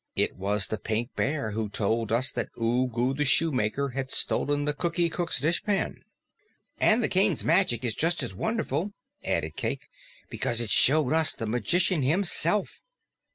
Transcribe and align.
It 0.15 0.35
was 0.35 0.65
the 0.65 0.79
Pink 0.79 1.13
Bear 1.15 1.51
who 1.51 1.69
told 1.69 2.11
us 2.11 2.31
that 2.31 2.49
Ugu 2.57 3.13
the 3.15 3.23
Shoemaker 3.23 3.89
had 3.89 4.09
stolen 4.09 4.65
the 4.65 4.73
Cookie 4.73 5.09
Cook's 5.11 5.39
dishpan." 5.39 5.97
"And 6.79 7.03
the 7.03 7.07
King's 7.07 7.43
magic 7.45 7.85
is 7.85 7.93
just 7.93 8.23
as 8.23 8.33
wonderful," 8.33 8.93
added 9.23 9.55
Cayke, 9.57 9.85
"because 10.27 10.59
it 10.59 10.71
showed 10.71 11.13
us 11.13 11.35
the 11.35 11.45
Magician 11.45 12.01
himself." 12.01 12.81